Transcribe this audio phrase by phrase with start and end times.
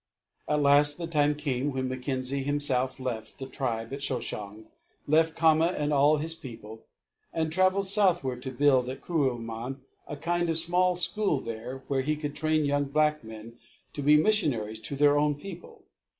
[0.47, 4.65] At last the time came when Mackenzie himself left the tribe at Shoshong
[5.05, 6.87] left Khama and all his people
[7.31, 11.39] and travelled southward to build at Kuruman a kind of small school
[11.87, 13.59] where he could train young black men
[13.93, 15.83] to be missionaries to their own people.